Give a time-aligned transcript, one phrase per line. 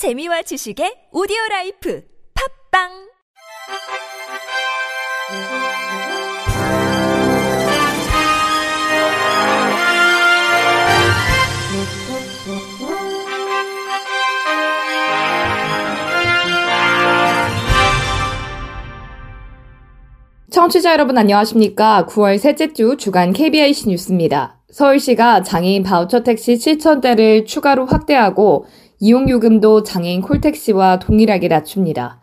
[0.00, 2.02] 재미와 지식의 오디오 라이프
[2.72, 2.88] 팟빵
[20.50, 22.06] 청취자 여러분 안녕하십니까?
[22.08, 24.62] 9월 셋째 주 주간 KBIC 뉴스입니다.
[24.70, 28.64] 서울시가 장애인 바우처 택시 7,000대를 추가로 확대하고
[29.00, 32.20] 이용요금도 장애인 콜택시와 동일하게 낮춥니다.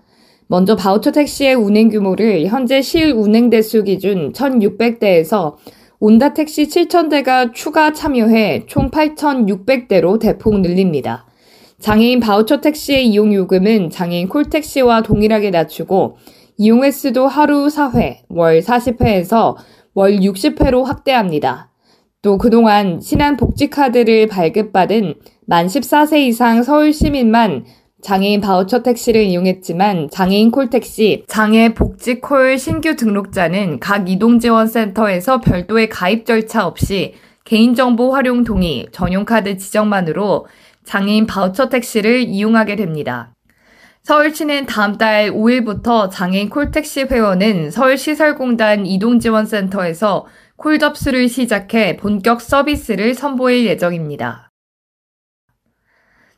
[0.48, 5.56] 먼저 바우처 택시의 운행 규모를 현재 실 운행 대수 기준 1,600대에서
[6.00, 11.26] 온다 택시 7,000대가 추가 참여해 총 8,600대로 대폭 늘립니다.
[11.80, 16.18] 장애인 바우처 택시의 이용 요금은 장애인 콜택시와 동일하게 낮추고
[16.58, 19.56] 이용 횟수도 하루 4회, 월 40회에서
[19.96, 21.72] 월 60회로 확대합니다.
[22.28, 25.14] 또 그동안 신한복지카드를 발급받은
[25.46, 27.64] 만 14세 이상 서울 시민만
[28.02, 36.68] 장애인 바우처 택시를 이용했지만 장애인 콜택시, 장애 복지콜 신규 등록자는 각 이동지원센터에서 별도의 가입 절차
[36.68, 37.14] 없이
[37.46, 40.48] 개인정보 활용 동의, 전용카드 지정만으로
[40.84, 43.32] 장애인 바우처 택시를 이용하게 됩니다.
[44.04, 50.26] 서울시는 다음 달 5일부터 장애인 콜택시 회원은 서울시설공단 이동지원센터에서
[50.58, 54.52] 콜 접수를 시작해 본격 서비스를 선보일 예정입니다.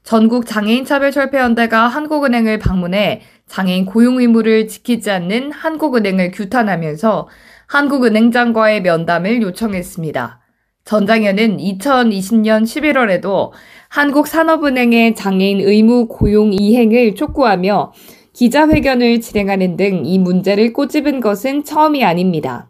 [0.03, 7.29] 전국 장애인차별철폐연대가 한국은행을 방문해 장애인 고용 의무를 지키지 않는 한국은행을 규탄하면서
[7.67, 10.41] 한국은행장과의 면담을 요청했습니다.
[10.83, 13.51] 전장현은 2020년 11월에도
[13.87, 17.93] 한국산업은행의 장애인 의무 고용 이행을 촉구하며
[18.33, 22.68] 기자회견을 진행하는 등 이 문제를 꼬집은 것은 처음이 아닙니다.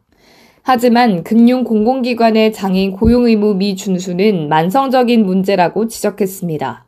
[0.72, 6.86] 하지만 금융공공기관의 장애인 고용 의무 미준수는 만성적인 문제라고 지적했습니다.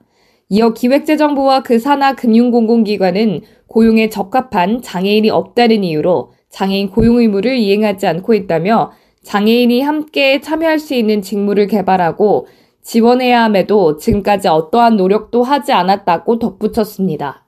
[0.49, 8.35] 이어 기획재정부와 그 산하 금융공공기관은 고용에 적합한 장애인이 없다는 이유로 장애인 고용 의무를 이행하지 않고
[8.35, 8.91] 있다며
[9.23, 12.45] 장애인이 함께 참여할 수 있는 직무를 개발하고
[12.83, 17.47] 지원해야 함에도 지금까지 어떠한 노력도 하지 않았다고 덧붙였습니다.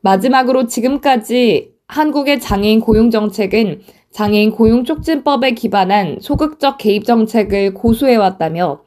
[0.00, 3.80] 마지막으로 지금까지 한국의 장애인 고용 정책은
[4.12, 8.82] 장애인 고용 촉진법에 기반한 소극적 개입 정책을 고수해왔다며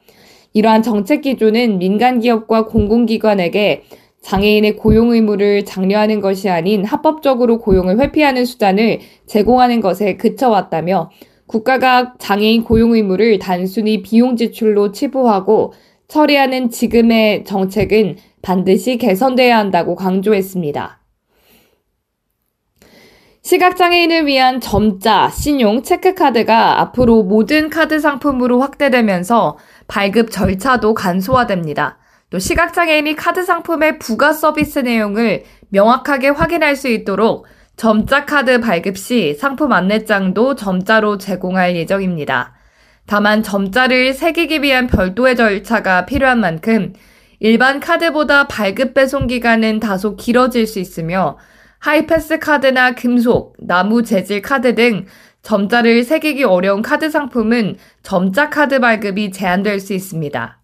[0.54, 3.82] 이러한 정책 기조는 민간 기업과 공공기관에게
[4.22, 11.10] 장애인의 고용 의무를 장려하는 것이 아닌 합법적으로 고용을 회피하는 수단을 제공하는 것에 그쳐왔다며
[11.46, 15.74] 국가가 장애인 고용 의무를 단순히 비용 지출로 치부하고
[16.08, 21.03] 처리하는 지금의 정책은 반드시 개선돼야 한다고 강조했습니다.
[23.44, 31.98] 시각장애인을 위한 점자, 신용, 체크카드가 앞으로 모든 카드 상품으로 확대되면서 발급 절차도 간소화됩니다.
[32.30, 37.44] 또 시각장애인이 카드 상품의 부가 서비스 내용을 명확하게 확인할 수 있도록
[37.76, 42.54] 점자 카드 발급 시 상품 안내장도 점자로 제공할 예정입니다.
[43.04, 46.94] 다만 점자를 새기기 위한 별도의 절차가 필요한 만큼
[47.40, 51.36] 일반 카드보다 발급 배송 기간은 다소 길어질 수 있으며
[51.84, 55.04] 하이패스 카드나 금속, 나무 재질 카드 등
[55.42, 60.62] 점자를 새기기 어려운 카드 상품은 점자 카드 발급이 제한될 수 있습니다.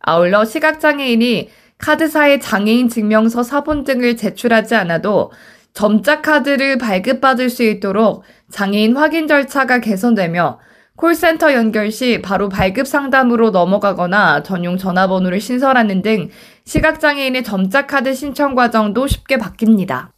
[0.00, 5.30] 아울러 시각장애인이 카드사의 장애인 증명서 사본 등을 제출하지 않아도
[5.74, 10.58] 점자 카드를 발급받을 수 있도록 장애인 확인 절차가 개선되며
[10.96, 16.30] 콜센터 연결 시 바로 발급 상담으로 넘어가거나 전용 전화번호를 신설하는 등
[16.64, 20.08] 시각장애인의 점자 카드 신청 과정도 쉽게 바뀝니다.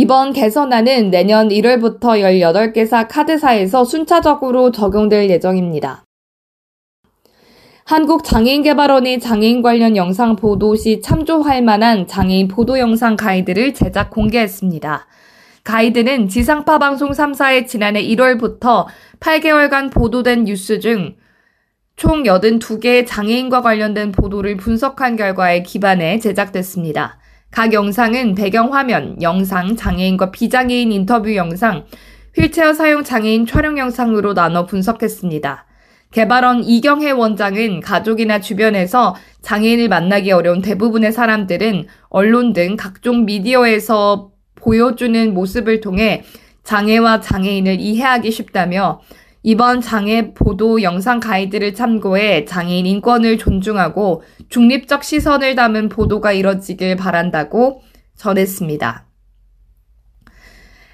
[0.00, 6.04] 이번 개선안은 내년 1월부터 18개사 카드사에서 순차적으로 적용될 예정입니다.
[7.84, 15.08] 한국장애인개발원이 장애인 관련 영상 보도 시 참조할 만한 장애인 보도 영상 가이드를 제작 공개했습니다.
[15.64, 18.86] 가이드는 지상파 방송 3사의 지난해 1월부터
[19.18, 21.16] 8개월간 보도된 뉴스 중
[21.98, 27.18] 총 82개의 장애인과 관련된 보도를 분석한 결과에 기반해 제작됐습니다.
[27.50, 31.84] 각 영상은 배경 화면, 영상, 장애인과 비장애인 인터뷰 영상,
[32.36, 35.66] 휠체어 사용 장애인 촬영 영상으로 나눠 분석했습니다.
[36.10, 45.34] 개발원 이경혜 원장은 가족이나 주변에서 장애인을 만나기 어려운 대부분의 사람들은 언론 등 각종 미디어에서 보여주는
[45.34, 46.22] 모습을 통해
[46.64, 49.00] 장애와 장애인을 이해하기 쉽다며
[49.42, 57.82] 이번 장애 보도 영상 가이드를 참고해 장애인 인권을 존중하고 중립적 시선을 담은 보도가 이뤄지길 바란다고
[58.16, 59.04] 전했습니다.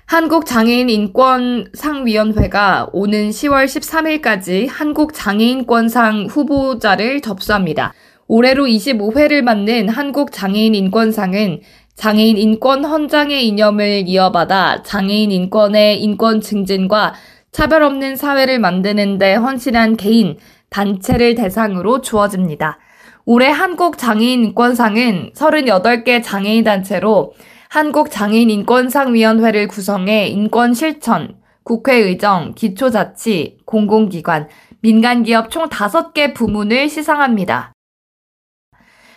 [0.07, 7.95] 한국장애인 인권상위원회가 오는 10월 13일까지 한국장애인권상 후보자를 접수합니다.
[8.27, 11.61] 올해로 25회를 맞는 한국장애인 인권상은
[11.97, 17.15] 장애인 인권 헌장의 이념을 이어받아 장애인 인권의 인권 증진과
[17.55, 20.39] 차별 없는 사회를 만드는 데 헌신한 개인,
[20.71, 22.81] 단체를 대상으로 주어집니다.
[23.27, 27.33] 올해 한국 장애인 인권상은 38개 장애인 단체로
[27.69, 34.49] 한국 장애인 인권상위원회를 구성해 인권 실천, 국회의정, 기초자치, 공공기관,
[34.81, 37.73] 민간기업 총 5개 부문을 시상합니다.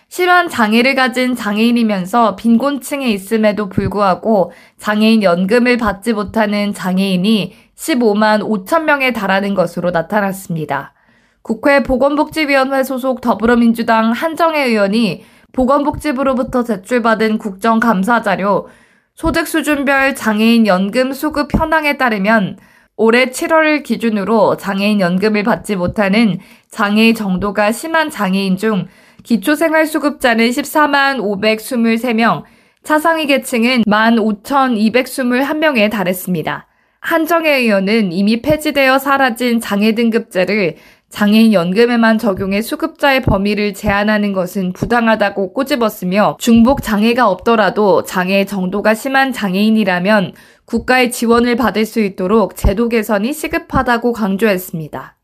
[0.10, 9.14] 실환 장애를 가진 장애인이면서 빈곤층에 있음에도 불구하고 장애인 연금을 받지 못하는 장애인이 15만 5천 명에
[9.14, 10.94] 달하는 것으로 나타났습니다.
[11.42, 18.68] 국회 보건복지위원회 소속 더불어민주당 한정혜 의원이 보건복지부로부터 제출받은 국정감사 자료
[19.16, 22.58] 소득 수준별 장애인 연금 수급 현황에 따르면
[22.98, 26.40] 올해 7월을 기준으로 장애인 연금을 받지 못하는
[26.70, 28.88] 장애 정도가 심한 장애인 중
[29.24, 32.44] 기초생활수급자는 14만 523명,
[32.84, 36.68] 차상위 계층은 1만 5,221명에 달했습니다.
[37.00, 40.76] 한정혜 의원은 이미 폐지되어 사라진 장애 등급제를
[41.10, 49.32] 장애인 연금에만 적용해 수급자의 범위를 제한하는 것은 부당하다고 꼬집었으며 중복 장애가 없더라도 장애 정도가 심한
[49.32, 50.34] 장애인이라면
[50.66, 55.16] 국가의 지원을 받을 수 있도록 제도 개선이 시급하다고 강조했습니다.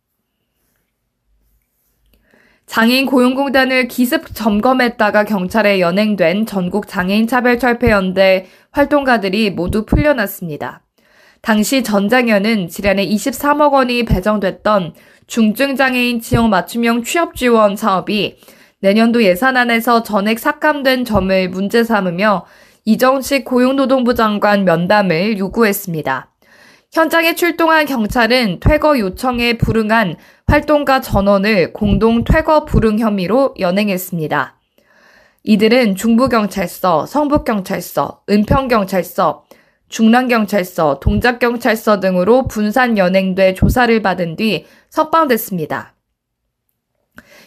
[2.65, 10.82] 장애인 고용공단을 기습 점검했다가 경찰에 연행된 전국 장애인 차별철폐연대 활동가들이 모두 풀려났습니다.
[11.43, 14.93] 당시 전장현은 지난해 23억 원이 배정됐던
[15.27, 18.37] 중증장애인 지역 맞춤형 취업 지원 사업이
[18.79, 22.45] 내년도 예산안에서 전액 삭감된 점을 문제 삼으며
[22.85, 26.31] 이정식 고용노동부 장관 면담을 요구했습니다.
[26.93, 30.15] 현장에 출동한 경찰은 퇴거 요청에 불응한
[30.47, 34.55] 활동가 전원을 공동 퇴거 불응 혐의로 연행했습니다.
[35.43, 39.43] 이들은 중부경찰서, 성북경찰서, 은평경찰서,
[39.93, 45.93] 중랑경찰서, 동작경찰서 등으로 분산 연행돼 조사를 받은 뒤 석방됐습니다.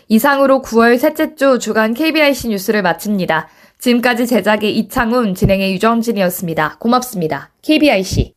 [0.07, 3.49] 이상으로 9월 셋째 주 주간 KBIC 뉴스를 마칩니다.
[3.81, 6.77] 지금까지 제작의 이창훈, 진행의 유정진이었습니다.
[6.79, 7.51] 고맙습니다.
[7.63, 8.35] KBIC.